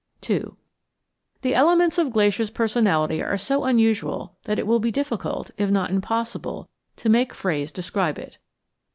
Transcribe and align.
II 0.27 0.45
The 1.43 1.53
elements 1.53 1.99
of 1.99 2.11
Glacier's 2.11 2.49
personality 2.49 3.21
are 3.21 3.37
so 3.37 3.65
unusual 3.65 4.35
that 4.45 4.57
it 4.57 4.65
will 4.65 4.79
be 4.79 4.89
difficult, 4.91 5.51
if 5.59 5.69
not 5.69 5.91
impossible, 5.91 6.69
to 6.95 7.07
make 7.07 7.35
phrase 7.35 7.71
describe 7.71 8.17
it. 8.17 8.39